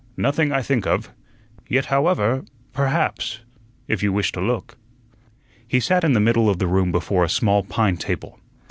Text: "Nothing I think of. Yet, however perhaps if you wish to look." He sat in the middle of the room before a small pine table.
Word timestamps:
"Nothing 0.17 0.51
I 0.51 0.63
think 0.63 0.87
of. 0.87 1.13
Yet, 1.69 1.85
however 1.85 2.43
perhaps 2.73 3.41
if 3.87 4.01
you 4.01 4.11
wish 4.11 4.31
to 4.31 4.41
look." 4.41 4.75
He 5.67 5.79
sat 5.79 6.03
in 6.03 6.13
the 6.13 6.19
middle 6.19 6.49
of 6.49 6.57
the 6.57 6.65
room 6.65 6.91
before 6.91 7.23
a 7.23 7.29
small 7.29 7.61
pine 7.61 7.97
table. 7.97 8.39